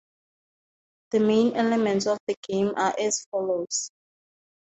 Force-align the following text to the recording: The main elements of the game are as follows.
The 1.11 1.19
main 1.19 1.55
elements 1.55 2.07
of 2.07 2.17
the 2.25 2.33
game 2.49 2.73
are 2.75 2.95
as 2.99 3.23
follows. 3.29 3.91